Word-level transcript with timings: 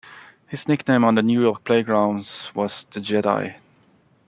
His 0.47 0.67
nickname 0.67 1.03
on 1.03 1.13
the 1.13 1.21
New 1.21 1.39
York 1.41 1.63
playgrounds 1.63 2.49
was 2.55 2.85
"The 2.85 2.99
Jedi". 3.01 3.57